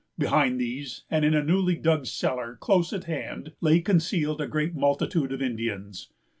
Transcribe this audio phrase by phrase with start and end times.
[0.17, 4.73] Behind these, and in a newly dug cellar close at hand, lay concealed a great
[4.73, 6.11] multitude of Indians.